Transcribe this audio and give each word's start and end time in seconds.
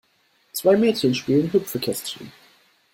Zwei 0.53 0.77
Mädchen 0.77 1.13
spielen 1.13 1.51
Hüpfekästchen. 1.53 2.31